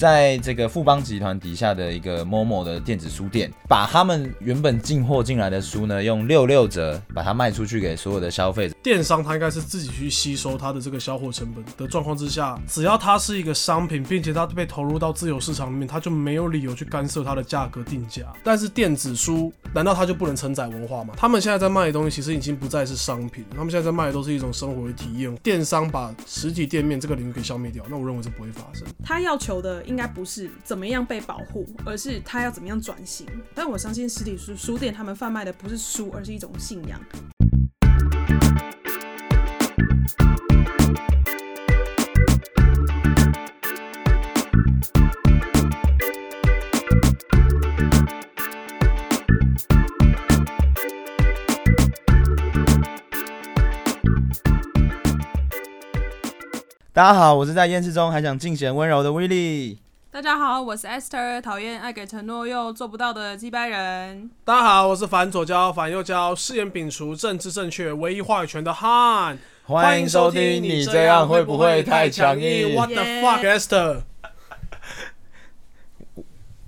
[0.00, 8.74] 在这个富邦集团底下的一个某某的电子书店，把他们原本进货进来的书呢，用六六折把它卖出去给所有的消费者。
[8.82, 18.22] 电商它应该是自己去吸收它的这个销货成本的状况之下，只要它是一个商品，并且它被投入到自由市场里面，它就没有理由去干涉它的价格定价。
[18.42, 21.12] 但是电子书难道它就不能承载文化吗？
[21.18, 25.34] 他们现在在卖的东西其实已经不再是商品，他们现在在卖的都是一种生活的体验。
[25.42, 28.88] 电商把实体店面这个领域给消灭掉，那我认为是不会发生。
[29.04, 33.26] 他要求的应该不是怎么样被保护，而是他要怎么样转型。
[33.52, 36.98] 但我相信实体书书店他们贩卖的不是书，而是一种信仰。
[57.00, 59.78] 大家好，我是在厌世中还想尽显温柔的威力。
[60.10, 64.30] 大家好，我是 Esther，讨厌爱给承诺又做不到的击败人。
[64.44, 69.38] 大家好，我是反左交反右交，誓言摒除政治正确，唯一话语权的汉。
[69.62, 74.00] 欢迎收听，你这样会不会太强硬？What the fuck，Esther？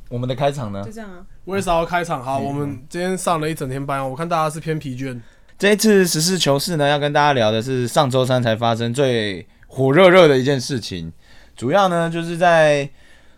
[0.08, 0.83] 我们的开场呢？
[0.83, 1.27] 就这样啊。
[1.44, 2.24] 为啥要开场？
[2.24, 5.20] 好，我们今天上了一整天班，我看大家是偏疲倦。
[5.58, 11.10] 这一次实事求是呢，要跟大家聊的是上周三才发生最火热热的一件事情，
[11.56, 12.86] 主要呢就是在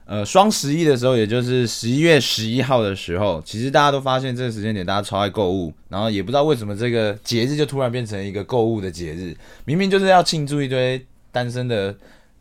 [0.04, 9.32] 呃双十一的时候，也就是十一月十一号的时候，其实大家都发现这个时间点大家超爱购物，然后也不知道为什么这个节日就突然变成一个购物的节日，
[9.64, 11.94] 明明就是要庆祝一堆单身的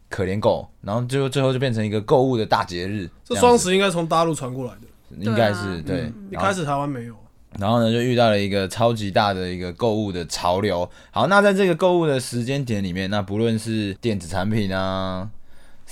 [0.09, 3.07] 可怜狗，然后最后最后就变成一个购物的大节日。
[3.23, 7.15] 这双十应该从大陆传过来的，应该是对，一开始台湾没有。
[7.59, 10.89] 然后呢，就遇到了一个超级大的一个购物的潮流。
[11.11, 15.29] 好，那在这个购物的时间点里面，那不论是电子产品啊。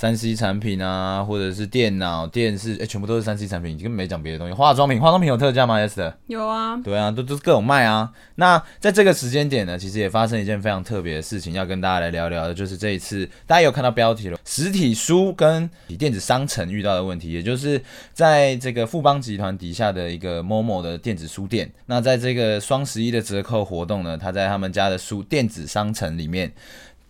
[0.02, 4.54] 三 C 产品啊，或者是电脑、电视，哎，全部都是三 C 产品，根本没讲别的东西。
[4.54, 6.76] 化妆品，化妆品有特价吗？Yes 有啊。
[6.84, 8.12] 对啊，都都是各种卖啊。
[8.34, 15.70] 那在这个时间点呢，其实也发生一件非常特别的事情，要跟大家来聊聊的，就是这一次大家有看到标题了，实体书跟
[16.00, 17.80] 电子商城遇到的问题，也就是
[18.12, 21.72] 在这个富邦集团底下的一个某某的电子书店。
[21.86, 26.52] 那在这个双十一的折扣活动呢，他在他们家的书电子商城里面。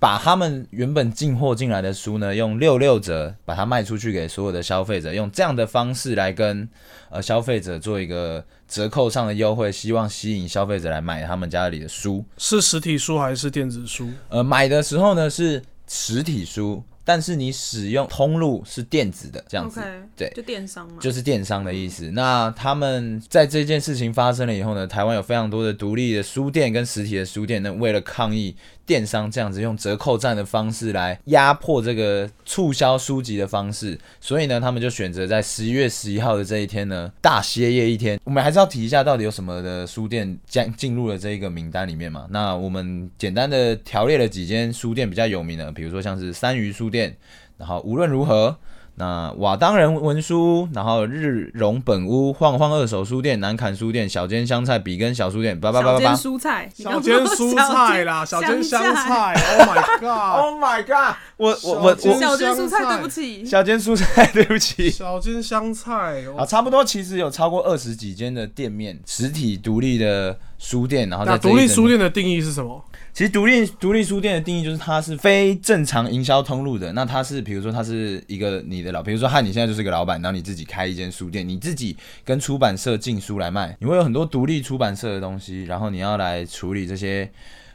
[0.01, 6.67] 把他们原本进货进来的书呢，用六六折把它卖出去给所有的消费者，用这样的方式来跟
[7.11, 12.25] 呃消费者做一个折扣上的优惠，希望吸引消费者来买他们家里的书。
[12.39, 14.09] 是实体书还是电子书？
[14.29, 16.83] 呃，买的时候呢是实体书。
[17.03, 19.81] 但是你使用通路是电子的这样子，
[20.15, 22.11] 对，就电商嘛，就是电商的意思。
[22.11, 28.55] 那他们在这件事情发生了以后呢，台湾有非常多的独立的书店跟实体的书店呢，为了抗议
[28.91, 38.19] 电商这样子用折扣战的方式来压迫这个促销书籍的方式，所以呢，他们就选择在十一月十一号的这一天呢，大歇业一天。
[38.25, 42.27] 我们还是要提一下，到底有什么的书店将进入了这一个名单里面嘛？
[42.29, 46.91] 那我们简单的条列了几间书店比较有名的，比如说像是三鱼书。
[46.91, 47.15] 店，
[47.57, 48.57] 然后无论如何，
[49.01, 72.85] 那瓦当人文书，然后日荣本屋，晃晃二手书店，南坎书店，小间香菜，比根小书店，八八八八八，蔬菜，小间蔬菜啦，小间香菜，Oh my god，Oh my god，我我我小间蔬菜，对不起，小间蔬菜，对不起，小间香菜，啊，差不多，其实有超过二十几间的店面，实体独立的书店，然后在独立书店的定义是什么？
[73.13, 76.93] 其实独立独立书店的定义就是它是非正常营销通路的。
[76.93, 87.29] 那它是比如说它是一个你的老，比如说汉，你现在就是一个老板，然后你自己开一间书店，你自己跟出版社进书来卖，你会有很多独立出版社的东西，然后你要来处理这些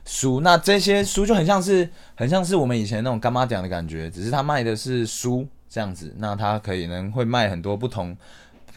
[0.06, 0.40] 书。
[0.40, 6.14] 那这些书就很像是很像是我们以前那种干妈讲的感觉，只是他卖的是书这样子。
[6.18, 8.16] 那他可以能会卖很多不同，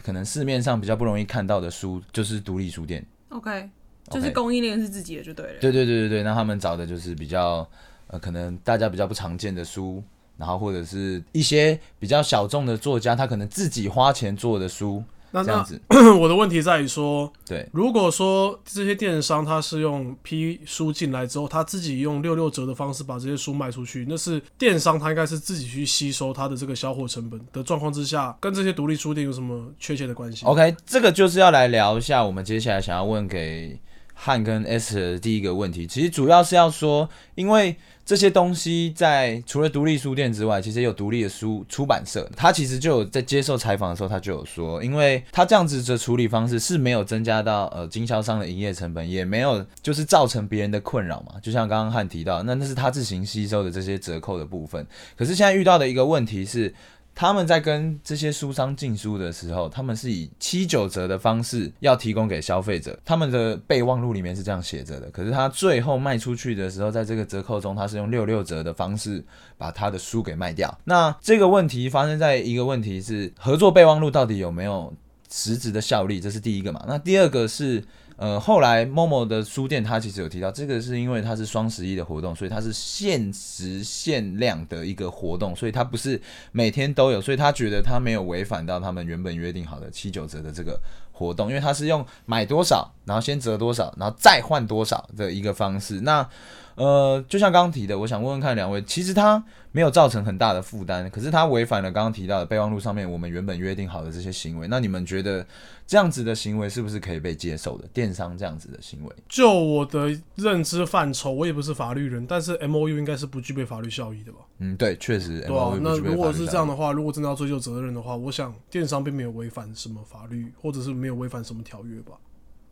[0.02, 3.02] 可能市面上比较不容易看到的书，就是独立书店。
[3.30, 3.70] OK。
[4.10, 5.58] 就是供应链是自己的就对了。
[5.60, 7.66] 对对对对对，那他们找的就是比较
[8.08, 10.02] 呃，可能大家比较不常见的书，
[10.36, 15.02] 然后或者是一些比较小众的作家，他可能自己花钱做的书。
[15.32, 15.80] 那这样子，
[16.20, 33.78] 我的问题在于说，对，如果说这些电商他是用批书进来之后，他自己用六六折的方式把这些书卖出去，那是电商他应该是自己去吸收他的这个销货成本的状况之下，跟这些独立书店有什么确切的关系？OK，这个就是要来聊一下，我们接下来想要问给。
[34.22, 37.74] 汉跟 S 的第一个问题，其实主要是要说，因为
[38.04, 51.36] 这些东西在除了独立书店之外，其实有独立的书出版社，他其实就有在接受采访的时候，他就有说，因为他这样子的处理方式是没有增加到呃经销商的营业成本，也没有就是造成别人的困扰嘛。
[51.40, 54.86] 就像刚刚汉提到，那那是他自行吸收的这些折扣的部分。
[55.16, 56.74] 可是现在遇到的一个问题是。
[57.20, 62.98] 他们在跟这些书商进书的时候，他们是以七九折的方式要提供给消费者。
[63.04, 69.22] 他们的备忘录里面是这样写着的，可是他最后卖出去的时候，在这个折扣中，他是用六六折的方式
[69.58, 70.74] 把他的书给卖掉。
[70.84, 74.90] 那这个问题发生在一个问题是合作备忘录到底有没有
[75.30, 76.82] 实质的效力，这是第一个嘛？
[76.88, 77.84] 那第二个是。
[78.20, 86.20] 呃，后来 Momo 的书店，他其实有提到，这个是因为它是双十一的活动，所以它是限时限量的一个活动，所以它不是
[86.52, 90.78] 每天都有，所以他觉得他没有违反到他们原本约定好的七九折的这个
[91.12, 96.02] 活动，因为他是用买多少，然后先折多少，然后再换多少的一个方式。
[96.02, 96.28] 那
[96.76, 104.66] 呃，就像刚刚提的，我想问问看两位，其实它没有造成很大的负担，可是它违反了刚刚提到的备忘录上面我们原本约定好的这些行为。
[104.68, 105.46] 那你们觉得
[105.86, 107.86] 这样子的行为是不是可以被接受的？
[107.88, 109.14] 电商这样子的行为？
[109.28, 114.38] 就我的认知范畴，我也不是法律人，但是 M O U 应该是不具备法律效益的吧？
[114.58, 115.40] 嗯，对，确实。
[115.40, 122.12] 对啊，那如果是这样的话，如果真的要追究责任的话，我想电商并没有违反什么法律，或者是没有违反什么条约吧？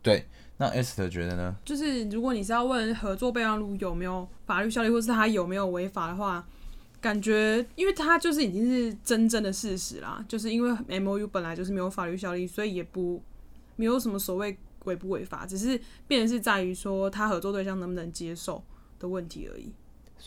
[0.01, 0.25] 对。
[0.61, 1.55] 那 Esther 觉得呢？
[1.63, 6.45] 就是如果你是要问合作备忘录有没有法律效力，或是他有没有违法的话，
[6.99, 10.23] 感觉因为他就是已经是真正的事实啦。
[10.27, 13.23] 就是因为 M O U 本来就是没有法律效力，所以也不
[13.77, 15.79] 没有什么所谓违不违法，只是
[16.09, 18.61] 变是在于说他合作对象能不能接受
[18.99, 19.71] 的问题而已。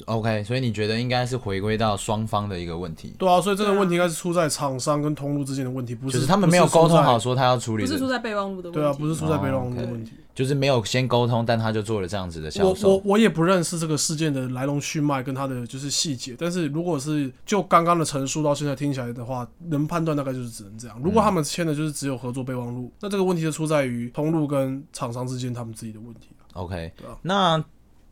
[0.07, 3.15] OK，所以你觉得应该是回归到双方的一个问题。
[3.19, 8.81] 对啊，所以这个问题应该是出在厂商跟通路之间的问题，不是他们没有沟通好说他要处理，不是出在备忘录的问题。
[8.81, 12.89] 对啊，不是出在备忘录的问题，就是没有先沟通，但他就做了这样子的销售。
[12.89, 20.99] 我我我也不认识这个事件的来龙去脉跟他的就是细节，但是如果是就刚刚的陈述到现在听起来的话，能判断大概就是只能这样。
[21.05, 26.93] 如果他们签的就是只有合作备忘录，那这个问题就出在于通路跟厂商之间他们自己的问题 OK，
[27.23, 27.63] 那。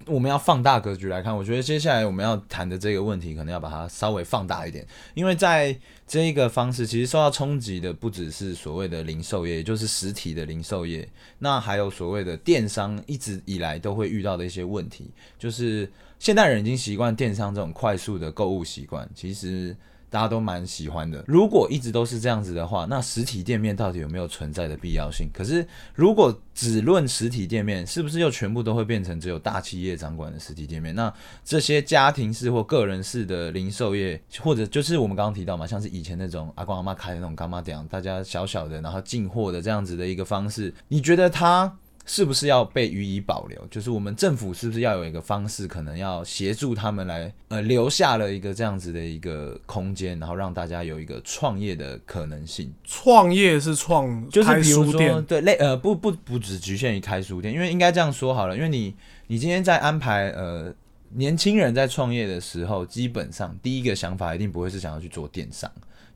[0.07, 5.77] 我们要放大格局来看，我觉得接下来我们要谈的这个问题，可能要把它稍微放大一点，因为在
[6.07, 11.09] 这一个方式，其实受到冲击的不只是所谓的零售业，也就是实体的零售业，
[11.39, 19.77] 那还有所谓的电商，一直以来都会遇到的一些问题，就是现代人已经习惯电商这种快速的购物习惯，其实。
[20.11, 21.25] 大家都蛮喜欢的。
[21.27, 25.31] 如果一直都是这样子的话，那实体店面到底有没有存在的必要性？
[25.33, 30.95] 可是，如果只论实体店面，是不是又全部都会变成只有大企业掌管的实体店面？
[30.95, 31.13] 那
[31.45, 41.79] 这些家庭式或个人式的零售业，或者就是我们刚刚提到嘛，像是以前那种阿公阿妈开的那种干妈店，大家小小的然后进货的这样子的一个方式，你觉得它？
[42.13, 43.65] 是不是要被予以保留？
[43.71, 52.75] 就是我们政府是不是要有一个方式，可能要协助他们来呃留下了一个这样子的一个空间，然后让大家有一个创业的可能性。
[52.83, 58.93] 创业是创，就是比如说对类呃不不不只局限于开书店，因为应该这样说好了，因为你
[59.29, 60.75] 你今天在安排呃
[61.11, 65.71] 年轻人在创业的时候，基本上第一个想法一定不会是想要去做电商。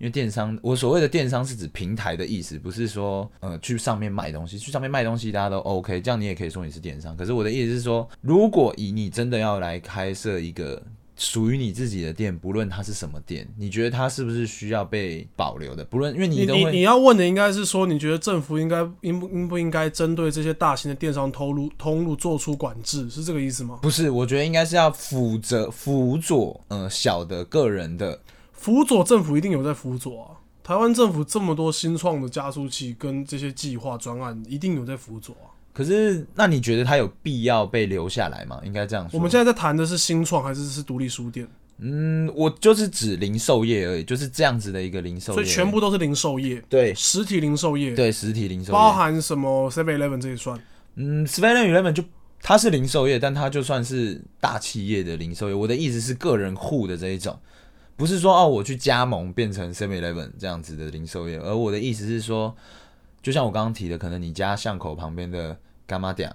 [0.04, 7.16] 因为电商，我所谓的电商是指平台的意思，不是说呃去上面卖东西，去上面卖东西大家都 OK，这样你也可以说你是电商。
[7.16, 10.82] 可是我的意思是说，如果以你真的要来开设一个
[11.16, 15.82] 属于你自己的店，不论它是什么店，你觉得它是不是需要被保留的？
[15.82, 23.08] 不论因为你你你要问的应该是说，你觉得政府应该应不应不应该针对这些大型的电商通路通路做出管制？
[23.08, 23.78] 是这个意思吗？
[23.80, 28.20] 不是，我觉得应该是要辅着辅佐呃小的个人的。
[28.64, 30.40] 辅佐政府一定有在辅佐啊！
[30.62, 35.52] 台湾政府这么多新创的加速器跟这些计划专案，一定有在辅佐啊。
[35.74, 38.58] 可是，那你觉得它有必要被留下来吗？
[38.64, 39.18] 应该这样说。
[39.18, 41.46] 我们现在在谈的是新创还是是独立书店？
[41.76, 45.34] 嗯，我就是指零售业而已，就是这样子的一个零售业。
[45.34, 50.58] 所以全部都是零售业，对，实体零售业，对，实体零售，包含什么 Seven Eleven 这一算？
[50.94, 52.02] 嗯，Seven Eleven 就
[52.40, 55.54] 它是零售业，但它就算是大企业的零售业。
[55.54, 57.38] 我的意思是个人户的这一种。
[57.96, 62.54] 不是说哦，我去加盟变成 Seven Eleven 这样子的零售业，而我的意思是说，
[63.22, 66.34] 就像我刚刚提的，可能你家巷口旁边的干妈店，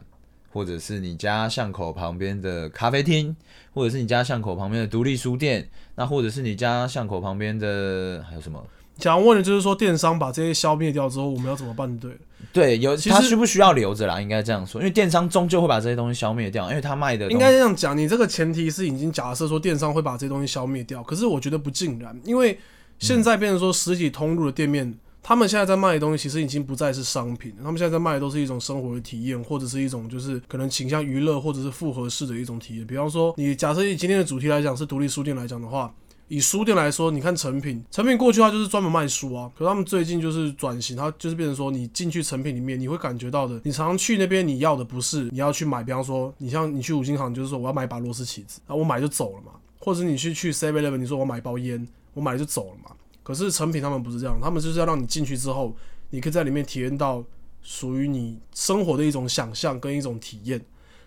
[0.52, 3.36] 或者是你家巷口旁边的咖啡厅，
[3.74, 8.66] 或者是你家巷口旁边的独立书店，那或者是你家巷口旁边的还有什么？
[8.98, 11.98] 想问的就是说，电商把这些消灭掉之后，我们要怎么办？
[12.00, 12.18] 对，
[12.52, 14.20] 对，有他需不需要留着啦？
[14.20, 17.96] 应该这样说，因为电商终究会把这些东西消灭掉，因为他卖的应该这样讲。
[17.96, 22.58] 你这个前提是已经假设说电商会把这些东西消灭掉，可是我觉得不尽然，因为
[22.98, 32.88] 现在变成说实体通路的店面，他们现在在卖的东西其实已经不再是商品，他们现在在卖的都是一种生活的体验，或者是一种就是可能倾向娱乐或者是复合式的一种体验。
[32.88, 35.94] 比方说，你假设以今天的主题来讲是独立书店来讲的话。
[36.30, 39.52] 以书店来说，你看成品，成品过去它就是专门卖书啊。
[39.58, 49.54] 可是他们最近就是转型，它就是变成说，你进去成品里面，你会感觉到的，你常常去那边，你要的不是你要去买，比方说，你像你去五金行，就是说我要买一把螺丝起子，然后我买就走了嘛。
[49.80, 52.92] 或者你去去 Seven Eleven，你说我买一包烟，我买就走了嘛。
[53.24, 55.76] 可是成品他们不是这样，他们就是要让你进去之后，
[56.12, 57.24] 你可以在里面体验到
[57.64, 60.60] 属于你生活的一种想象跟一种体验。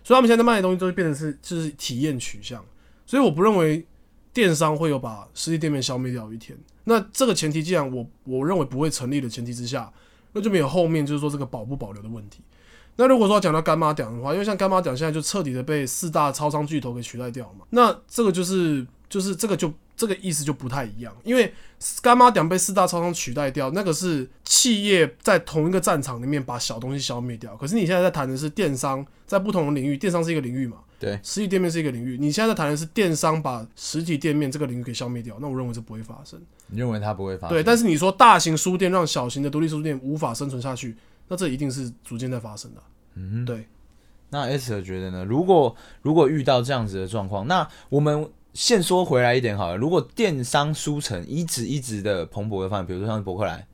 [0.03, 2.61] 所以他们现在卖的东西都会变成是就是体验取向。
[3.05, 3.85] 所以我不认为
[4.33, 6.57] 电商会有把实体店面消灭掉一天。
[6.85, 9.91] 那这个前提，既然我我认为不会成立的前提之下，
[10.33, 12.39] 那就没有后面就是说这个保不保留的问题。
[12.95, 21.51] 那如果说讲到干妈讲的话，因为像干妈讲现在就彻底的被四大超商巨头给取代掉嘛，那这个就是就是这个就这个意思就不太一样，因为
[22.01, 27.55] 干妈讲被四大超商取代掉，那个是企业在同一个战场里面把小东西消灭掉。
[27.55, 36.41] 可是你现在在谈的是电商在不同的领域，电商是一个领域嘛，对，实体店面是一个领域，你现在在谈的是电商把实体店面这个领域给消灭掉，那我认为这不会发生。
[36.67, 37.55] 你认为它不会发生？
[37.55, 40.95] 对，但是你说大型书店让小型的独立书店无法生存下去，
[41.27, 42.81] 那这一定是逐渐在发生的。
[43.15, 43.67] 嗯，对。
[44.29, 45.23] 那 S 觉得呢？
[45.23, 49.77] 如果如果遇到这样子的状况，那我们现说回来一点好了。
[49.77, 53.67] 如果电商书城一直一直的蓬勃的发展，比如说像是博客来，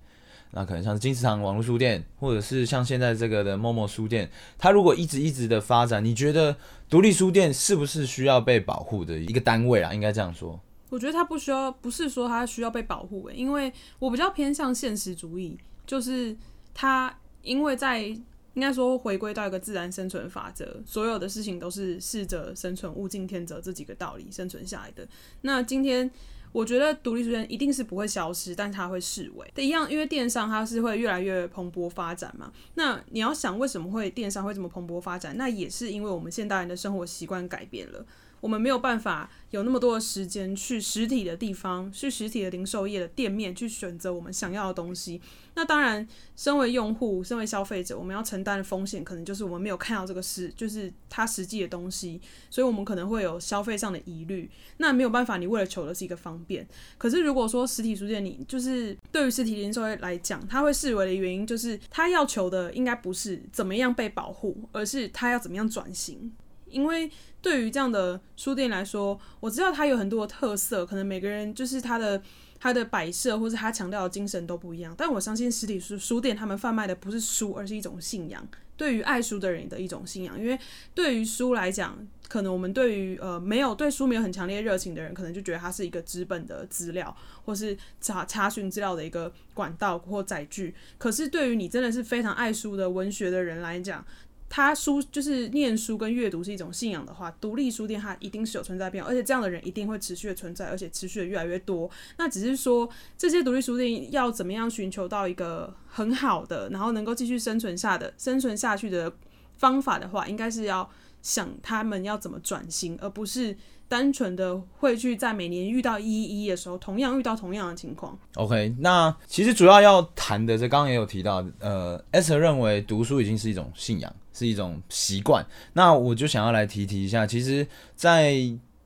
[0.52, 6.56] 那可能像是金石堂网络书店，或者是像现在这个的某某书店，它如果一直一直的发展，你觉得
[6.90, 9.94] 独立书店是不是需要被保护的一个单位啊？
[9.94, 10.60] 应该这样说。
[10.90, 16.36] 我觉得它不需要，不是说它需要被保护诶，因为我比较偏向现实主义，就是
[16.74, 18.16] 它因为在。
[18.56, 25.08] 应该说回归到一个自然生存法则，所有的事情都是适者生存、物竞天择这几个道理生存下来的。
[25.42, 26.10] 那今天
[26.52, 32.52] 我觉得独立书店一定是不会消失，但它会视为一样，因为电商它是会越来越蓬勃发展嘛。
[32.74, 35.38] 那你要想为什么会电商会这么蓬勃发展？
[35.38, 38.06] 那也是因为我们现代人的生活习惯改变了。
[38.42, 45.22] 我们没有办法有那么多的时间去实体的地方，去实体的零售业的店面去选择我们想要的东西。
[45.56, 54.50] 那当然，身为用户，身为消费者，我们要承担的风险可能就是我们没有看到这个实，就是它实际的东西，所以我们可能会有消费上的疑虑。
[54.78, 56.66] 那没有办法，你为了求的是一个方便。
[56.98, 66.32] 可是如果说实体书店，你就是对于实体零售业来讲，它会视为的原因就是它要求的应该不是怎么样被保护，而是它要怎么样转型。
[66.70, 67.10] 因为
[67.42, 72.22] 对于这样的书店来说，我知道它有很多的特色，可能每个人就是它的
[72.60, 74.94] 它的摆设或者它强调的精神都不一样。
[74.98, 80.40] 但我相信实体书书店他们贩卖的不是书，而是一种信仰，对于爱书的人的一种信仰。
[80.40, 80.58] 因为
[80.94, 81.98] 对于书来讲，
[82.28, 90.76] 可能我们对于呃没有对书没有很强烈热情的人，可能就觉得它是一个资本的资料，或是查查询资料的一个管道或载具。
[90.98, 94.06] 可是对于你真的是非常爱书的文学的人来讲，
[94.50, 101.90] 他书就是念书跟阅读是一种信仰的话，独立书店它一定是有存在变，而且这样的人一定会持续的存在，而且持续的越来越多。
[102.18, 109.14] 那只是说这些独立书店要怎么样寻求到一个很好的，然后能够继续生存下的、生存下去的
[109.58, 110.90] 方法的话，应该是要
[111.22, 113.56] 想他们要怎么转型，而不是。
[113.90, 118.16] 单纯的会去在每年遇到一一的时候，同样遇到同样的情况。
[118.36, 125.46] OK，那其实主要要谈的，这刚刚也有提到，呃，S 认为读书已经是一种信仰，是一种习惯。
[125.74, 128.40] 那我就想要来提提一下，其实，在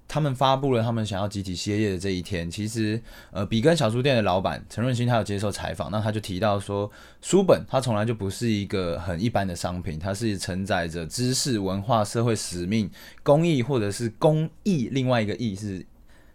[0.07, 6.91] 他们发布了他们想要集体歇业的这一天，其实呃，比根小书店的老板陈润新他有接受采访，那他就提到说，
[7.21, 12.89] 书本它从来就不是一个很一般的商品，它是承载着知识、文化、社会使命、
[13.23, 15.83] 公益或者是公益，另外一个义是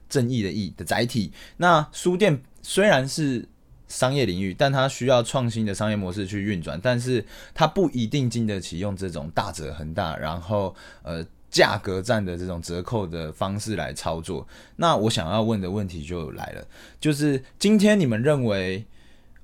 [0.09, 1.33] 正义的义的载体。
[1.59, 3.47] 那书店虽然是
[3.89, 11.27] 商业领域，但它需要创新的商业模式去运转，但是它不一定经得起用这种大折很大，然后呃。
[11.51, 16.63] 价格战的这种折扣的方式来操作，那我想要问的问题就来了，
[17.01, 18.85] 就是今天你们认为，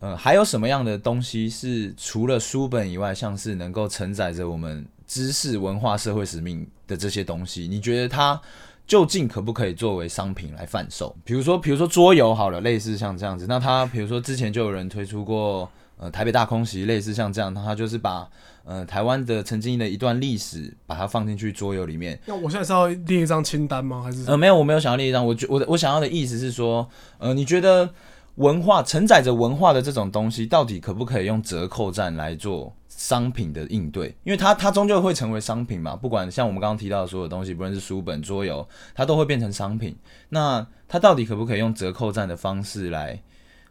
[0.00, 7.66] 呃，还有什么样的东西是除了书本以外，像是能够承载着我们知识、文化、社会使命的这些东西？
[7.66, 8.38] 你觉得它
[8.86, 11.14] 究竟可不可以作为商品来贩售？
[11.24, 18.28] 比如说，比如说桌游好了，类似像这样子，那它比如说之前就有人推出过，呃，台北大空袭，类似像这样，那它就是把。
[18.66, 22.18] 呃，台湾的曾经的一段历史，把它放进去桌游里面。
[22.24, 24.00] 那我现在是要列一张清单吗？
[24.02, 25.26] 还是呃，没有，我没有想要列一张。
[25.26, 26.88] 我觉我的我想要的意思是说，
[27.18, 27.92] 呃，你觉得
[28.36, 34.08] 文化承载着文化的这种东西，到底可不可以用折扣战来做商品的应对？
[34.24, 35.94] 因为它它终究会成为商品嘛。
[35.94, 39.96] 不管像我们刚刚提到的所有东西，不论是书本、桌游，它都会变成商品。
[40.30, 43.22] 那它到底可不可以用折扣战的方式来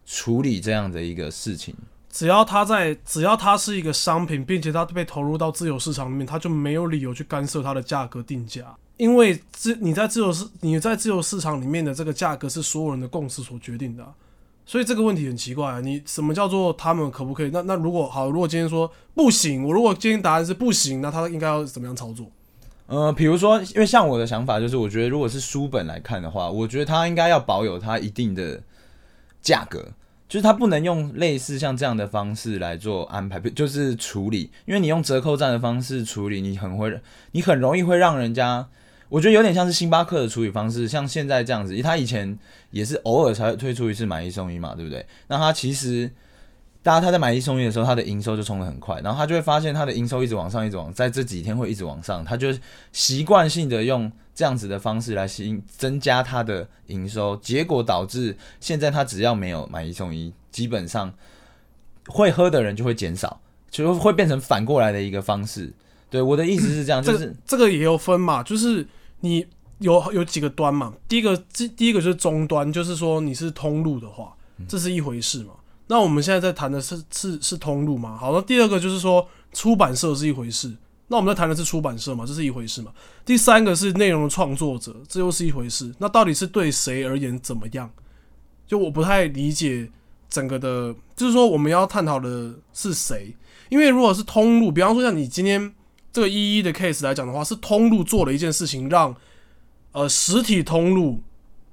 [0.06, 1.76] 处理这样的一个事情？
[2.10, 8.76] 只要它在，只要它是一个商品，并且它被投入到自由市场里面，它就没有理由去干涉它的价格定价。
[8.98, 14.06] 因为自你在自由市，你在自由市场里面的这个价格是所有人的共识所决定的，
[14.66, 15.80] 所以这个问题很奇怪啊！
[15.82, 17.50] 你什么叫做他们可不可以？
[17.52, 22.26] 那那如果好，如果今天说不行，我如果今天答案是不行，那他应该要怎么样操作？
[22.88, 28.62] 呃，比如说，因为像我的想法就是，我觉得如果是书本来看的话，我觉得它应该要保有它一定的
[29.42, 29.90] 价格。
[30.30, 37.00] 就是他不能用类似像这样的方式来做安排，就是处理，因为你用折扣战的方式处理，你很会，
[37.34, 38.68] 你很容易会让人家，
[39.14, 42.36] 我觉得有点像是星巴克的处理方式，像现在这样子，他以前
[42.72, 45.06] 也是偶尔才会推出一次买一送一嘛，对不对？
[45.28, 46.10] 那他其实。
[46.86, 52.54] 大家他在买一送一的时候，他的营收就冲得很快，然后他就会发现他的营收一直往上，一直往，在这几天会一直往上，他就
[52.92, 61.14] 习惯性的用这样子的方式来吸引增加他的营收，结果导致现在他只要没有买一送一，基本上
[62.08, 63.40] 会喝的人就会减少，
[63.72, 65.72] 就会变成反过来的一个方式。
[66.10, 68.86] 对，我的意思是这样，就是这个也有分嘛，就是
[69.24, 69.46] 你
[69.80, 74.36] 有有几个端嘛，第一个第第一个就是终端，就是说你是通路的话，
[74.68, 75.54] 这是一回事嘛。
[75.88, 78.18] 那我们现在在谈的是是是通路嘛？
[78.18, 80.76] 好，那第二个就是说出版社是一回事。
[81.08, 82.26] 那我们在谈的是出版社嘛？
[82.26, 82.92] 这是一回事嘛？
[83.26, 85.94] 第三个是内容的创作者，这又是一回事。
[86.00, 87.90] 那到底是对谁而言怎么样？
[88.66, 89.90] 就我不太理解
[90.30, 93.36] 整个的，就是说我们要探讨的是谁？
[93.70, 95.74] 因为如果是通路，比方说像你今天
[96.14, 99.14] 这个一一的 case 来讲的话，是通路做了一件事情，让
[99.92, 101.20] 呃实体通路，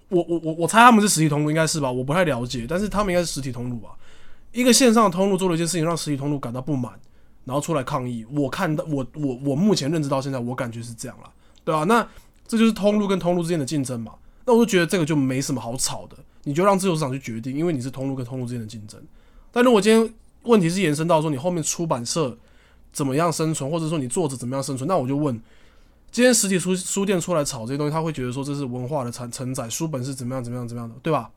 [0.09, 1.93] 我我我我猜他们是实体通路，应该是吧？
[1.93, 3.91] 我不太了解，但是他们应该是实体通路吧？
[4.53, 6.99] 一个线上通路做了一件事情，让实体通路感到不满，
[7.45, 8.25] 然后出来抗议。
[8.35, 11.31] 我看到我我我目前认知到现在，我感觉是这样了，
[11.63, 11.85] 对吧？
[11.85, 12.09] 那
[12.49, 14.15] 这就是通路跟通路之间的竞争嘛。
[14.47, 18.99] 那我就觉得这个就没什么好吵的，你就让自由市场去决定，因为你是通路跟通路之间的竞争。
[19.53, 22.37] 但如果今天问题是延伸到说你后面出版社
[22.93, 25.35] 怎么样生存，或者说你作者怎么样生存，那我就问：
[26.11, 31.31] 今天实体书书店出来炒这些东西，他会觉得说这是文化的承承载，书本是怎么样怎么样怎么样的，对吧？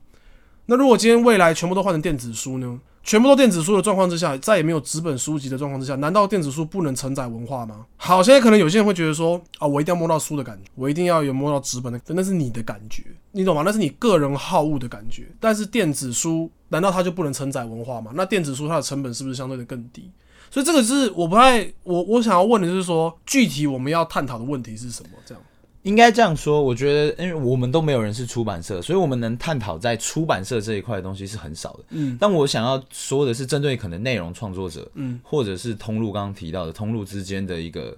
[0.66, 2.80] 那如果今天未来全部都换成电子书呢？
[3.02, 7.84] 全部都电子书的状况之下，再也没有纸本书籍的状况之下，难道电子书不能承载文化吗？
[7.98, 13.60] 好，现在可能有些人会觉得说，啊，我一定要摸到书的感觉，我一定要有摸到纸本的，那是你的感觉，你懂吗？
[13.62, 15.26] 那是你个人好恶的感觉。
[15.38, 18.10] 但是电子书难道它就不能承载文化吗？
[18.14, 20.10] 那电子书它的成本是不是相对的更低？
[20.54, 25.08] 所以这个是我不太我我想要问的就是说，具体我们要探讨的问题是什么？
[25.26, 25.42] 这样。
[25.82, 31.80] 应该这样说，我觉得，因为我们都没有人是出版社，所以我们能探讨在出版社这一块的东西是很少的。
[31.88, 37.96] 嗯，但我想要说的是，针对可能内容创作者，嗯，或者是通路刚刚提到的通路之间的一个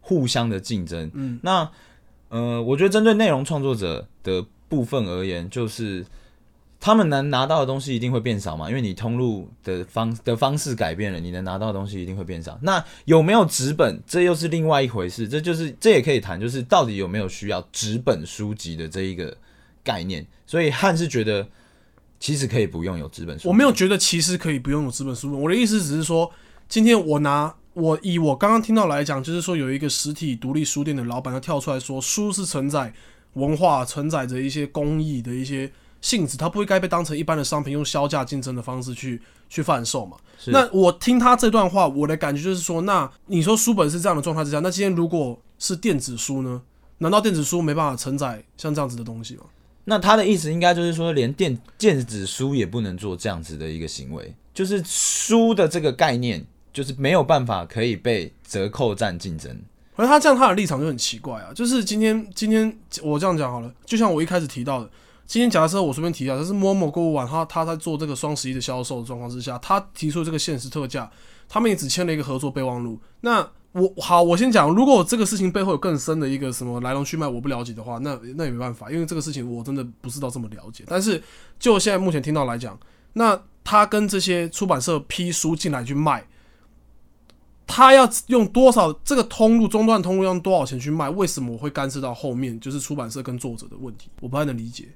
[0.00, 1.70] 互相的竞争，嗯，那
[2.30, 6.06] 呃，我觉得针对内容创作者的部分而言，就是。
[6.82, 8.66] 他们能拿到的东西一定会变少嘛？
[8.70, 12.58] 因为你通路的方的方式改变了，你能拿到的东西一定会变少。
[12.62, 15.28] 那有没有纸本，这又是另外一回事。
[15.28, 19.36] 这就是这也可以谈，就是到底有没有需要纸本书籍的这一个
[19.84, 20.26] 概念。
[20.46, 21.46] 所以汉是觉得
[22.18, 23.46] 其实可以不用有纸本书。
[23.50, 25.38] 我没有觉得其实可以不用有纸本书。
[25.38, 26.32] 我的意思只是说，
[26.66, 32.94] 今天我拿我以我刚刚听到来讲，就是说有一个实体独立书店的老板要跳出来说，书是承载
[33.34, 35.70] 文化、承载着一些工艺的一些。
[36.00, 40.16] 性质，它不应该被当成一般的商品，用销价竞争的方式去去贩售嘛？
[40.46, 46.62] 那我听他这段话，我的感觉就是说，那你说书本是这样的状态之下，那今天如果是电子书呢？
[46.98, 49.44] 难道电子书没办法承载像这样子的东西吗？
[49.84, 59.58] 那他的意思应该就是说，连电电子书也不能做这样子的一个行为，就是书的这个概念，就是没有办法可以被折扣战竞争。
[59.96, 61.52] 而他这样，他的立场就很奇怪啊！
[61.54, 64.90] 就是今天，今天我这样讲好了，就像我一开始提到的。
[65.30, 71.08] 今天假设我随便提一下，这是某某购物网，他他在做这个双十一的销售状况之下，他提出这个限时特价，
[71.48, 72.98] 他们也只签了一个合作备忘录。
[73.20, 80.82] 那我好，我先讲，如果这个事情背后有更深的一个什么来龙去脉，我不了解的话，那那也没办法，因为这个事情我真的不知道这么了解。
[80.88, 81.22] 但是
[81.60, 82.76] 就现在目前听到来讲，
[83.12, 86.26] 那他跟这些出版社批书进来去卖，
[87.68, 91.08] 他要用多少这个通路中断通路用多少钱去卖？
[91.08, 94.10] 为什么我会干涉到后面就是出版社跟作者的问题？
[94.20, 94.88] 我不太能理解。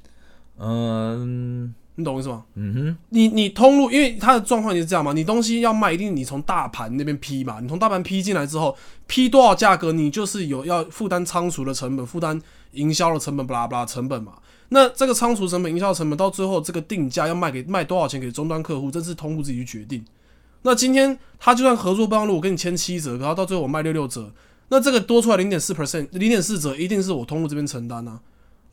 [0.58, 2.44] 嗯，你懂我意思吗？
[2.54, 5.12] 嗯哼，你你通路，因为它的状况就是这样嘛。
[5.12, 7.58] 你东西要卖，一定你从大盘那边批嘛。
[7.60, 12.40] 你从大盘批进来之后，批多少价格，你就是有要负担仓储的成本，负担
[12.72, 14.34] 营销的成本，巴拉巴拉成本嘛。
[14.70, 20.04] 那这个仓储成本、营销成本，到最后这个定价要卖给卖多少钱给终端客户，这是通路自己去决定。
[20.62, 24.32] 那今天他就算合作帮路，我跟你签七折，然后到最后我卖六六折，
[24.68, 28.20] 那这个多出来零点四 percent，零点四折一定是我通路这边承担啊。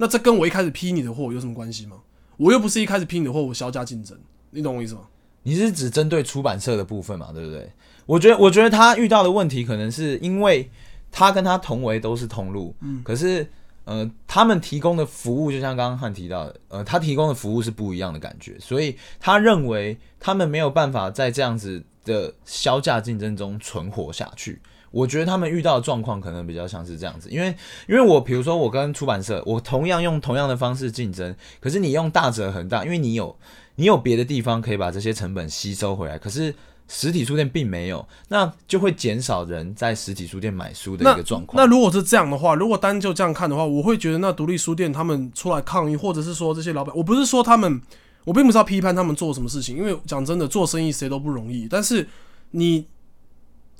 [0.01, 1.95] 那这跟我一开始批你的货有什么关系吗？
[2.37, 4.17] 我又不是一开始批你的货，我销价竞争，
[4.49, 5.01] 你懂我意思吗？
[5.43, 7.71] 你是只针对出版社的部分嘛，对不对？
[8.07, 10.67] 我觉得，我觉得他遇到的问题可能是因为
[11.11, 13.47] 他跟他同为都是通路，嗯，可是
[13.85, 24.59] 呃，他们提供的服务就像刚刚汉提到的，呃，他提供的服务是不一样的感觉，所以他认为他们没有办法在这样子的销价竞争中存活下去。
[24.91, 27.47] 我觉得他们遇到的状况可能比较像是这样子，因为
[27.87, 33.35] 因为我比如说我跟出版社，我同样用同样的方式竞争，可是你用大折很大，因为你有
[33.75, 36.53] 你有别的地方可以把这些成本吸收回来，可是
[36.87, 41.55] 实体书店并没有，那就会减少人在实体书店买书的一个状况。
[41.55, 47.81] 那如果是这样的话，如果单就这样看的话，我会觉得那独立书店他们出来抗议，或者是说这些老板，我不是说他们，
[48.25, 51.65] 我并不是要批判他们做什么事情，因为讲真的，做生意谁都不容易。
[51.69, 52.05] 但是
[52.51, 52.85] 你，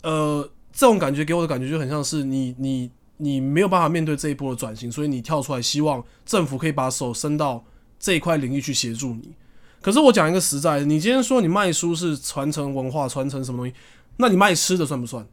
[0.03, 7.63] 呃，这种感觉给我的感觉就很像是你你你没有办法面对这一波的转型，所以你跳出来，希望政府可以把手伸到
[7.99, 9.33] 这一块领域去协助你。
[9.81, 13.73] 可是我讲一个实在的，你今天说你卖书是传承文化、传承什么东西，
[14.17, 15.25] 那你卖吃的算不算？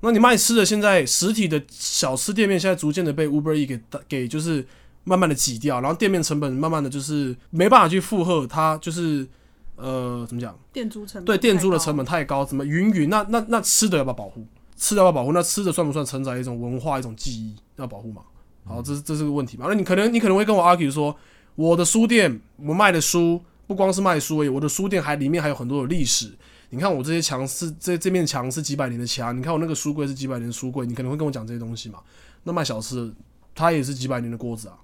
[0.00, 4.66] 那你卖吃的，现在实体的小吃店面现在逐渐的被 Uber E 给给就是
[5.04, 9.26] 慢慢的挤掉，然后店面成本慢慢的就是没办法去负荷它，就是
[9.76, 10.58] 呃怎么讲？
[10.72, 13.08] 店租成本对店租的成本太高，怎么云云？
[13.08, 14.46] 那那那吃的要不要保护？
[14.76, 15.32] 吃的要不要保护？
[15.32, 18.22] 那吃的算不算承载一种文化、一种记忆要保护嘛？
[18.64, 19.66] 好，这是这是个问题嘛？
[19.68, 21.14] 那你可能你可能会跟我 argue 说，
[21.54, 26.32] 我的书店我卖的书不光是卖书而已，我的书店还里面还有很多的历史。
[26.70, 32.00] 你看我这些墙是这这面墙是几百年的墙，你看我那个书柜是几百年的书柜，你可能会跟我讲这些东西嘛？
[32.42, 33.14] 那卖小吃的，
[33.54, 34.76] 它也是几百年的锅子啊，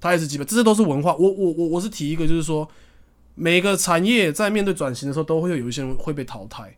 [0.00, 1.14] 它也是几百，这些都是文化。
[1.16, 2.66] 我我我我是提一个，就是说
[3.34, 6.76] 每个产业在面对转型的时候，都会有一些人会被淘汰。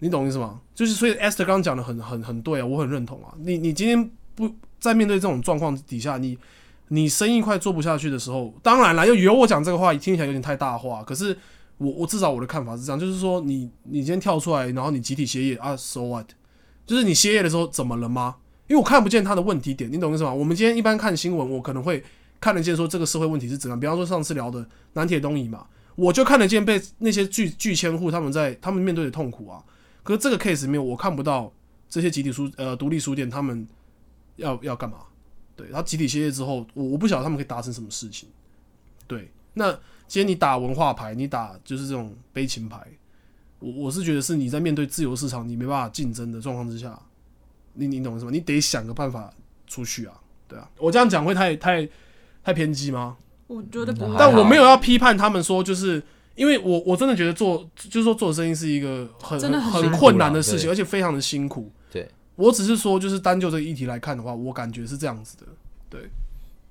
[0.00, 0.60] 你懂意思吗？
[0.74, 3.32] 就是所以 Esther 刚刚讲的很很很对啊，我很认同啊。
[3.38, 6.36] 你你今天不在面对这种状况底下，你
[6.88, 11.04] 你生意快做不下去的时候，当然了，又由我讲这个话，听起来有点太大话。
[11.04, 11.36] 可是
[11.78, 16.26] 我我至少我的看法是这样，就是说你你今天跳出来，然后你集体歇业啊，so what？
[16.84, 18.34] 就是你歇业的时候怎么了吗？
[18.66, 20.34] 因为我看不见他的问题点，你懂意思吗？
[20.34, 22.02] 我们今天一般看新闻，我可能会
[22.42, 23.78] 看得见说这个社会问题是怎样。
[23.78, 29.62] 比方说上次聊的南铁东移嘛，我就看得见被那些拒拒签户他们在他们面对的痛苦啊。
[30.02, 31.52] 可是这个 case 里面，我看不到
[31.88, 33.64] 这些集体书呃独立书店他们
[34.34, 34.98] 要要干嘛？
[35.54, 38.28] 对，然后集体歇业之后，我我不晓得他们可以达成什么事情。
[39.06, 39.70] 对，那
[40.08, 42.84] 今天你打文化牌，你打就是这种悲情牌，
[43.60, 46.98] 我我是觉得是你在面对自由市场你没办法竞争的状况之下，
[47.74, 48.30] 你你懂什么？
[48.30, 49.32] 你得想个办法
[49.66, 50.68] 出去啊，对啊。
[50.78, 51.88] 我这样讲会太太
[52.42, 53.16] 太偏激吗？
[53.46, 56.02] 我觉得不会，但我没有要批判他们说，就是
[56.34, 61.70] 因为我我真的觉得做就是说做生意是一个很真的很很困难的事情，而且非常的辛苦。
[61.90, 65.44] 对，我只是说，就是单就这个议题来看的话，我感觉是这样子的，
[65.90, 66.08] 对，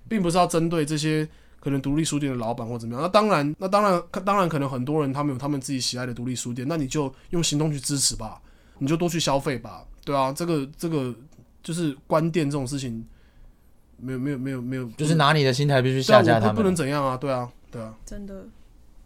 [0.08, 1.28] 并不是要针对这些
[1.60, 3.04] 可能独立书店的老板或怎么样。
[3.04, 8.42] 那当然，那当然，当然可能很多人他们有他们自己喜爱的独立书店，那你就用行动去支持吧，
[8.80, 11.14] 你就多去消费吧，对啊，这个这个
[11.62, 13.06] 就是关店这种事情，
[14.02, 16.76] 没有没有没有没有，就是拿你的心态必须下架他们不不能。
[16.76, 17.96] 怎样啊，对啊对啊。
[18.06, 18.46] 真的，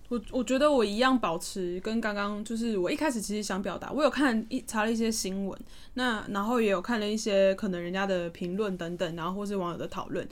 [0.10, 5.60] 我我觉得我一样保持跟刚刚就是我一开始其实想表达，我有看一查了一些新闻，
[5.96, 10.28] 那然后也有看了一些可能人家的评论等等，然后或是网友的讨论。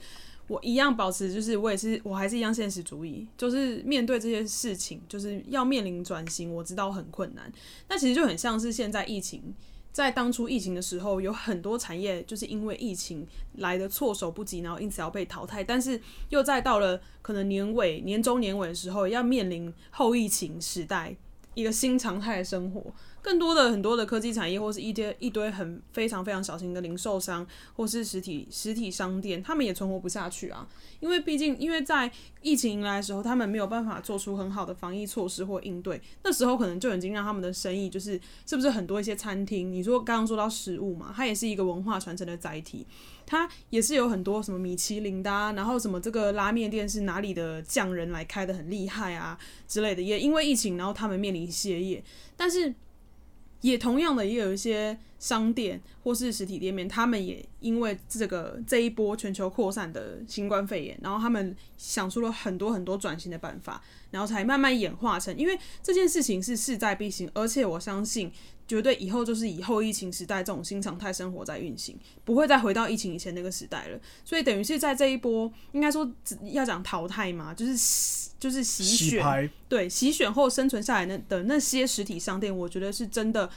[0.46, 7.50] 我一样保持，就是我也是，我还是一样现实主义，就是面对这些事情，就是要面临转型，我知道很困难。
[7.88, 9.54] 那其实就很像是现在疫情，
[9.94, 13.24] 在当初疫情的时候，有很多产业就是因为疫情
[13.58, 15.62] 来的措手不及，然后因此要被淘汰。
[15.62, 21.14] 但是又在到了可能年尾、年终、年尾的时候，要面临后疫情时代
[21.54, 22.92] 一个新常态的生活。
[23.24, 30.68] 更多的很多的科技产业，或是一堆一堆很非常非常小型的零售商，或是实体实体商店，他们也存活不下去啊。
[31.00, 42.86] 因为毕竟，因为在疫情来的时候，他们没有办法做出很好的防疫措施或应对，那时候可能就已经让他们的生意就是是不是很多一些餐厅，你说刚刚说到食物嘛，它也是一个文化传承的载体，
[43.24, 52.04] 它也是有很多什么米其林的啊，然后什么这个拉面店是哪里的匠人来开的很厉害啊之类的，也因为疫情，然后他们面临歇业，
[52.36, 52.74] 但是
[53.64, 68.30] 也同样的也有一些商店或是实体店面，他们也因为这个这一波全球扩散的新冠肺炎，然后他们想出了很多很多转型的办法，然后才慢慢演化成，因为这件事情是势在必行，而且我相信
[68.68, 73.98] 绝对以后就是以后疫情时代这种新常态生活在运行，不会再回到疫情以前那个时代了。
[74.26, 76.06] 所以等于是在这一波，应该说
[76.52, 83.48] 要讲淘汰嘛，就是就是洗选，洗，对洗选后生存下来那的那些实体商店，我觉得是真的。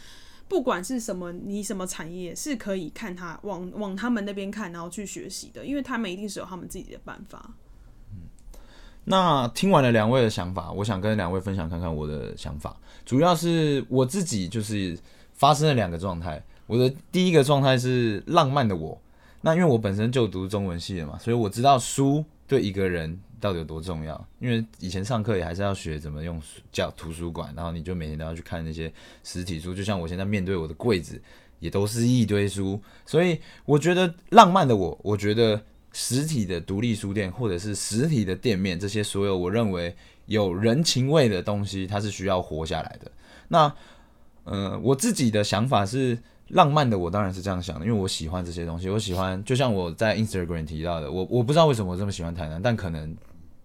[0.47, 7.52] 不管是什么，你什么产业是可以看他往往他们那边看，然后去学习的，因为他们一定是有他们自己的办法。
[9.04, 12.78] 那听完了两位的想法，我想跟两位分享看看我的想法。
[13.06, 14.97] 主要是我自己就是
[15.34, 16.41] 发生了两个状态。
[16.65, 18.97] 我的第一个状态是浪漫的我，
[19.41, 24.28] 那因为我本身就读中文系的嘛，所以我知道书对一个人到底有多重要？
[24.39, 28.91] 因为以前上课也还是要学怎么用书叫图书馆，然后你就每天都要去看那些
[29.23, 31.21] 实体书，就像我现在面对我的柜子，
[31.60, 32.82] 也都是一堆书。
[33.06, 39.95] 所以我觉得浪漫的我，我觉得实体的独立书店或者是实体的店面，这些所有我认为
[40.26, 43.12] 有人情味的东西，它是需要活下来的。
[43.47, 43.73] 那
[44.43, 46.17] 呃，我自己的想法是。
[46.50, 48.90] 浪漫的我当然是这样想的，因为我喜欢这些东西。
[48.90, 53.16] 我喜欢，就像我在 Instagram 提到的，我我不知道为什么我这么喜欢台南，但可能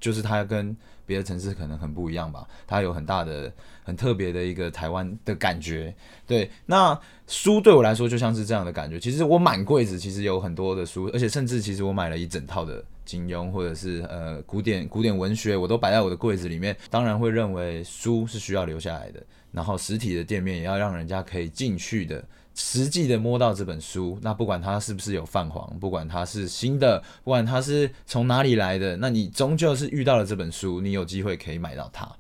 [0.01, 2.47] 就是它跟别的城市可能很不一样吧。
[2.67, 3.53] 它有很大的、
[3.85, 5.95] 很特别的一个台湾的感觉。
[6.27, 8.99] 对，那书对我来说就像是这样的感觉。
[8.99, 16.77] 其实我满柜子其实有很多的书，而且甚至其实我买了一整套的金庸或者是呃古典古典文学，我都摆在我的柜子里面。
[16.91, 22.25] 当然会认为书是需要留下来的，然后实体的店面也要让人家可以进去的。
[22.55, 32.11] 实际的摸到这本书，那不管它是不是有泛黄，不管它是新的，不管它是从哪里来的，那你终究是遇到了这本书，你有机会可以买到它。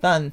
[0.00, 0.32] 但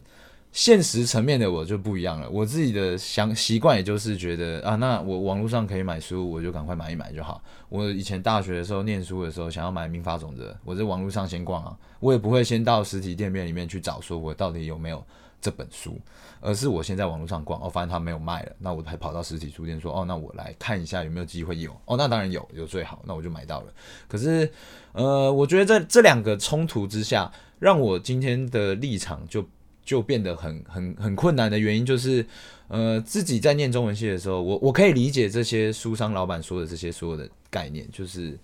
[0.60, 7.42] 现实层面的我就不一样了，我自己的想习惯也就是觉得啊，那我网络上可以买书，我就赶快买一买就好。
[7.70, 15.02] 我以前大学的时候念书的时候，想要买《民法总则》，我在网络上先逛啊，我也不会先到实体店面里面去找，说我到底有没有
[15.40, 15.98] 这本书。
[16.42, 23.74] 而是我先在网络上逛，哦，发现它没有卖了，那我还跑到实体书店说，哦，那我来看一下有没有机会有，哦，那当然有，有最好，那我就买到了。
[24.10, 24.52] 可是，
[24.92, 29.42] 呃，我觉得在这两个冲突之下，让我今天的立场就
[29.90, 32.24] 就变得很很很困难的原因，就是，
[32.68, 38.38] 呃，自己在念中文系的时候，我我可以理解这些书商老板说的这些所有的概念，就是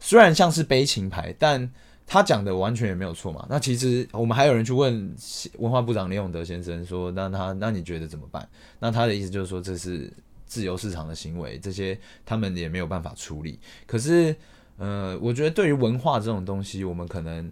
[0.00, 1.70] 虽然像是悲情牌，但。
[2.04, 3.46] 他讲的完全也没有错嘛？
[3.48, 5.16] 那其实我们还有人去问
[5.58, 8.46] 文化部长李永德先生说：“那他那你觉得怎么办？”
[8.80, 10.12] 那他的意思就是说这是
[10.44, 13.58] 自由市场的行为，这些他们也没有办法处理。
[13.86, 14.34] 可是，
[14.76, 17.50] 呃，我觉得对于文化这种东西，我们可能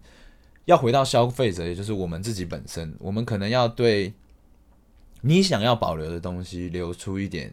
[0.70, 4.12] 要回到消费者，也就是我们自己本身，我们可能要对
[5.20, 7.52] 你想要保留的东西留出一点。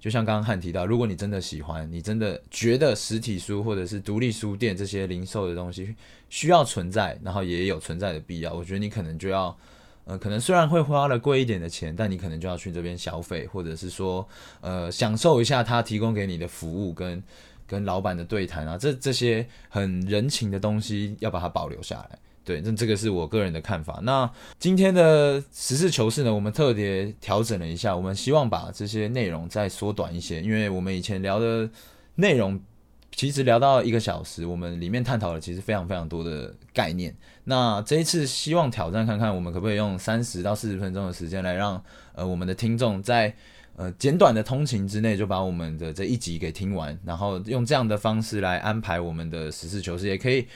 [0.00, 5.94] 就像刚刚汉提到，如果你真的喜欢，你真的觉得实体书或者是独立书店这些零售的东西
[6.28, 9.56] 需要存在，然后也有存在的必要，我觉得你可能就要，
[10.04, 14.26] 呃，可能虽然会花了贵一点的钱，但你可能就要去这边消费，或者是说，
[14.60, 17.22] 呃，享受一下他提供给你的服务跟
[17.66, 22.18] 跟老板的对谈啊，这这些很人情的东西要把它保留下来。
[22.48, 24.00] 对，那这个是我个人的看法。
[24.04, 31.68] 那今天的实事求是呢，我们特别调整了一下，我们希望把这些内容再缩短一些，因为我们以前聊的
[32.14, 32.58] 内容
[33.14, 37.14] 其实聊到一个小时，我们里面探讨了其实非常非常多的概念。
[37.44, 41.84] 那这一次希望挑战看看，我们可不可以用三十到四十分钟的时间来让
[42.14, 43.34] 呃我们的听众在
[43.76, 50.46] 呃简短的通勤之内就把我们的这一集给听完，然后用这样的方式来安排我们的实事求是，也可以。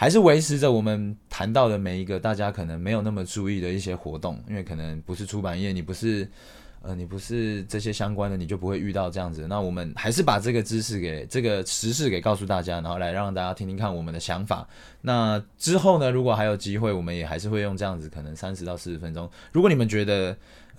[0.00, 6.26] 还是维持着我们谈到的每一个大家可能没有那么注意的一些活动，因为可能不是出版业，你不是
[6.82, 9.46] 呃，你不是这些相关的，你就不会遇到这样子。
[9.48, 14.66] 那我们还是把这个知识给这个实事给告诉大家，然后来让大家听听看我们的想法。
[15.02, 19.28] 那之后呢，如果还有机会，我们也还是会用这样子，可能三十到四十分钟。
[19.52, 20.34] 如果你们觉得，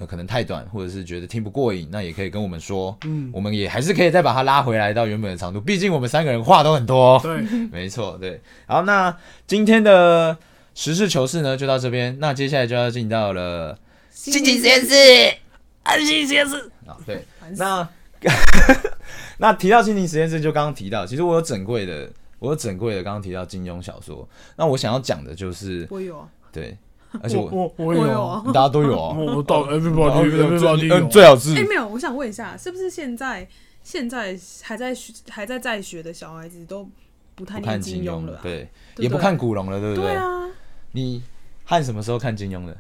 [0.08, 5.62] 可能太短，或者是觉得听不过瘾，那也可以跟我们说，嗯，我们也还是可以再把它拉回来到原本的长度。
[5.62, 8.42] 毕竟我们三个人话都很多，对， 没错，对。
[8.66, 10.36] 好，那今天的
[10.74, 12.18] 实事求是呢，就到这边。
[12.20, 13.78] 那接下来就要进到了
[14.10, 15.36] 心情实验室，
[15.84, 17.26] 安心实验室啊，对。
[17.58, 17.88] 那
[19.40, 24.28] 那提到心情实验室，就刚刚提到，其实我有整柜的，我有整柜的，刚刚提到金庸小说。
[24.56, 26.78] 那我想要讲的就是，我有，对。
[27.22, 33.46] 而且我我我有啊，大家都有啊， 我到 everybody everybody 嗯，最好是哎没有，我想问一下，是不是现在
[33.84, 36.88] 现在还在学还在在学的小孩子都
[37.36, 40.06] 不太看金庸了，对，也不看古龙了，对不对？
[40.06, 40.48] 对啊，
[40.94, 41.22] 你
[41.66, 42.72] 看什么时候看金庸的？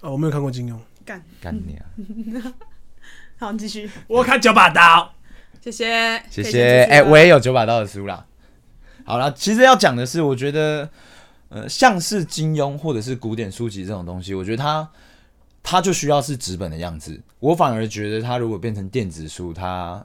[0.00, 2.54] 哦，我没有看过金庸，干干你啊！
[3.38, 3.88] 好，继续。
[4.08, 5.14] 我看九把刀，
[5.62, 6.82] 谢谢谢谢。
[6.84, 8.26] 哎，我也有九把刀的书啦。
[9.04, 10.90] 好了，其实要讲的是，我觉得。
[11.48, 14.90] 呃，像是金庸或者是古典书籍这种东西，我觉得它
[15.62, 17.22] 它就需要是纸本的样子。
[17.38, 20.04] 我反而觉得它如果变成电子书，它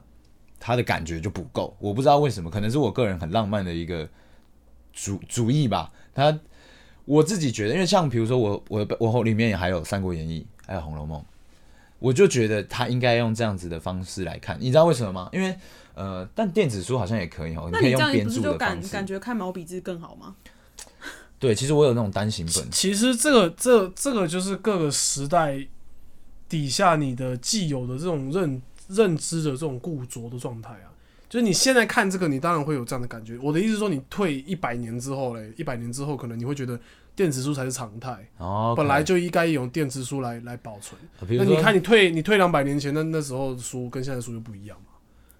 [0.60, 1.76] 它的感觉就不够。
[1.80, 4.08] 我不知道为什么，可能是我个人很浪漫的一个
[4.92, 5.90] 主主意吧。
[6.14, 6.38] 它
[7.06, 11.20] 我自己觉得，因为像比如说我我我里面也还有《三国演义》，还有《红楼梦》，
[11.98, 14.56] 我就觉得他应该用这样子的方式来看。
[14.60, 15.28] 你知道为什么吗？
[15.32, 15.56] 因为
[15.94, 20.34] 呃，但电子书好像也可以哦，你可以用编著的方式，感觉看毛笔字更好吗？
[21.38, 22.70] 对，其实我有那种单行本。
[22.70, 25.58] 其实这个这这个就是各个时代
[26.48, 30.88] 底下你的既有的这种认认知的这种固着的状态啊。
[31.28, 33.38] 就是你现在看这个，你当然会有这样的感觉。
[33.38, 36.78] 我的意思是说，你退一百年之后嘞，一百年之后，可能你会觉得
[37.14, 41.00] 电子书才是常态，哦，本来就应该用电子书来来保存。
[41.20, 44.92] 那你看，你退你退两百年前，那那时候的书跟现在的书就不一样嘛，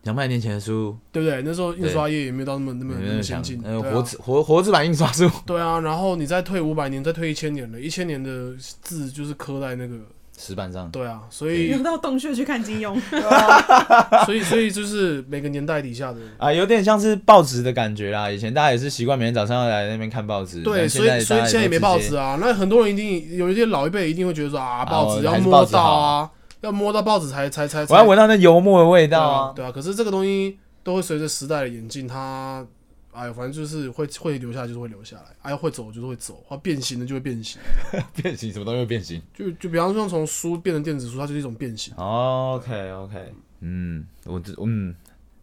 [0.03, 1.43] 两百年前的书，对不对？
[1.43, 3.95] 那时候印刷业也没有到那么那么那么先进，呃，对啊。
[3.95, 5.81] 活字活活字版印刷术，对啊。
[5.81, 9.97] 然后你再退五百年，再退一千年了，一千年的字就是刻在那个，
[10.45, 11.21] 石板上，对啊。
[11.31, 12.99] 所以有到洞穴去看金庸，
[14.27, 16.19] 所以所以就是每个年代底下的。
[16.39, 18.29] 啊，有点像是报纸的感觉啦。
[18.29, 22.31] 以前大家也是习惯每天早上要来那边看报纸，对，所以所以现在也没报纸啊。
[22.31, 22.39] 啊。
[22.41, 26.31] 那很多人一定有一些老一辈一定会觉得说啊，报纸要摸到啊，
[26.63, 27.87] 要摸到报纸才才才。
[27.87, 29.39] 才我要闻到那油墨的味道啊！
[29.49, 29.71] 啊对啊。
[29.71, 32.67] 可是这个东西都会随着时代的演进，它
[33.13, 37.61] 哎呦，反正就是会会留下来就是会留下来，哎会走就是会走，或变形的就会变形。
[38.21, 41.93] 变形什么东西会变形就就比方说从书变成电子书，它就是一种变形。
[41.97, 44.95] ？OK OK，嗯，我这嗯，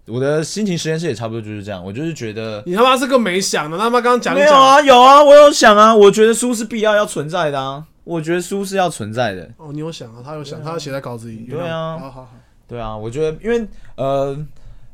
[0.08, 1.84] 我的心情实验室也差不多就是这样。
[1.84, 9.47] 我就是觉得你他妈是个没想的，他妈刚刚讲没有啊，有啊，我有想啊，我觉得书是必要要存在的啊，我觉得书是要存在的。
[9.58, 11.45] 哦，你有想啊，他有想，他有写在稿子里。
[11.49, 12.36] 对啊好好好，
[12.67, 14.36] 对啊，我觉得，因为呃，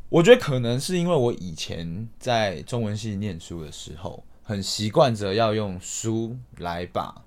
[0.10, 7.24] 我觉得可能是因为我以前在中文系念书的时候，很习惯着要用书来把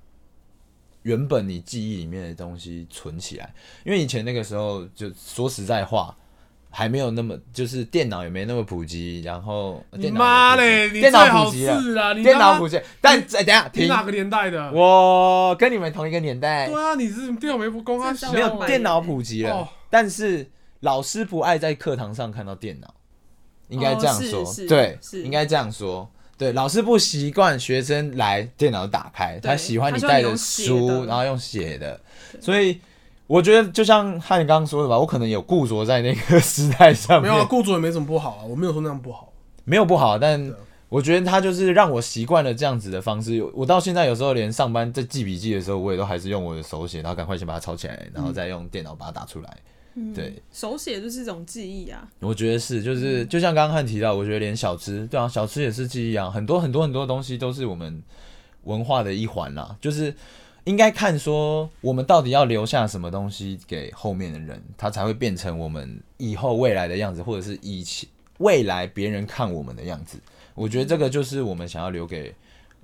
[1.02, 3.52] 原本你记忆里面的东西存起来。
[3.84, 6.16] 因为以前那个时候，就说实在话，
[6.70, 11.00] 还没有那么，就是电脑也没那么普及，然后你电脑妈嘞，也普及。
[11.00, 14.70] 电脑你最好普及了，是啊，电脑普及，但哎等下停，你哪个年代的？
[14.72, 16.66] 我跟你们同一个年代。
[16.66, 19.68] 对，啊，你是电脑没公开没有小电脑普及了，哦。
[19.90, 20.46] 但是
[20.80, 22.94] 老师不爱在课堂上看到电脑，
[23.68, 26.08] 应该这样说，对，是应该这样说。
[26.36, 32.00] 对，老师不习惯学生来电脑打开，他喜欢你带着书，然后用写的，
[32.40, 32.80] 所以
[33.26, 39.32] 我觉得就像汉刚刚说的吧，我可能有固着在那个时代上面，没有啊，雇主也没什么不好啊，我没有说那样不好。
[39.64, 40.54] 没有不好，但
[40.88, 43.42] 我觉得他就是让我习惯了这样子的方式。
[43.52, 49.50] 我到现在有时候连上班在记笔记的时候，我也都还是用我的手写，然后赶快先把它抄起来，然后再用电脑把它打出来。
[49.50, 49.62] 嗯
[50.14, 52.08] 对，手写就是一种记忆啊。
[52.20, 58.02] 我觉得是，就是就像刚刚汉提到，我觉得连小吃，对啊，小吃也是记忆啊，很多很多很多东西都是我们
[58.64, 59.76] 文化的一环啦。
[59.80, 60.14] 就是
[60.64, 68.08] 应该看说，我们到底要留下什么东西给后面的人，他才会变成我们以后未来的样子，或者是以前
[68.38, 70.18] 未来别人看我们的样子。
[70.54, 72.34] 我觉得这个就是我们想要留给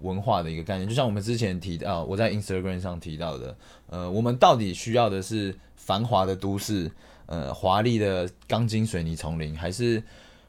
[0.01, 0.89] 文化的一个概念。
[0.89, 3.57] 就像我们之前提到，我在 Instagram 上提到的，
[3.89, 6.91] 呃，我们到底需要的是繁华的都市，
[7.27, 10.03] 呃，华丽的钢筋水泥丛林，还是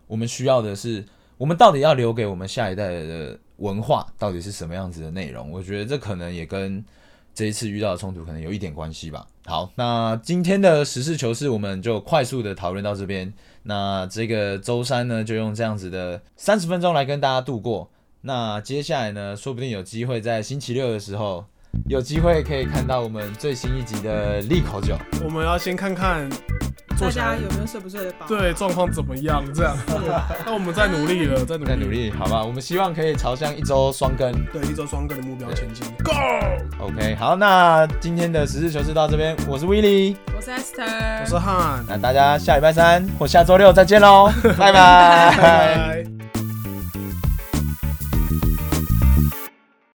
[0.08, 1.04] 我们需要的是，
[1.38, 5.52] 我们到底要留给我们下一代的文化到底是什么样子的内容？
[5.52, 6.84] 我觉得这可能也跟
[7.34, 9.28] 这一次遇到的冲突可能有一点关系吧。
[9.46, 13.32] 好，那今天的实事求是，我们就快速的讨论到这边。
[13.64, 17.90] 那这个周三呢，就用这样子的三十分钟来跟大家度过。
[18.28, 21.46] 那接下来呢，说不定有机会在星期六的时候，
[21.88, 24.98] 有机会可以看到我们最新一集的利口酒。
[25.24, 26.28] 我们要先看看
[26.98, 28.26] 做大起来家有没有睡不睡得饱？
[28.28, 29.78] 对状况怎么样，这样。
[30.44, 31.92] 那我们再努力了，再努力，在努。
[31.92, 32.44] 力，好吧？
[32.44, 34.32] 我们希望可以朝向一周双更。
[34.46, 35.86] 对，一周双更的目标前进。
[36.04, 45.36] Go！OK，好，那今天的实事求是到这边，我是 Willy，我是 Esther，我是汉，那大家下礼拜三或下周六再见喽，拜拜。
[45.38, 46.15] 拜拜。